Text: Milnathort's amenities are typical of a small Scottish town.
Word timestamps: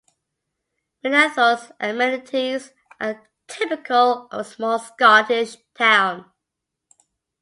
Milnathort's 1.05 1.71
amenities 1.79 2.71
are 2.99 3.29
typical 3.45 4.27
of 4.31 4.39
a 4.39 4.43
small 4.43 4.79
Scottish 4.79 5.57
town. 5.75 6.25